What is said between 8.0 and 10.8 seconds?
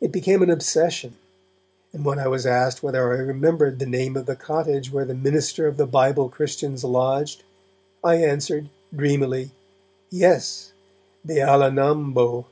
I answered, dreamily, 'Yes,